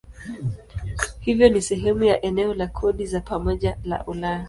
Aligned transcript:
Hivyo 1.19 1.51
si 1.53 1.61
sehemu 1.61 2.03
ya 2.03 2.21
eneo 2.25 2.53
la 2.53 2.67
kodi 2.67 3.05
za 3.05 3.21
pamoja 3.21 3.77
la 3.83 4.05
Ulaya. 4.05 4.39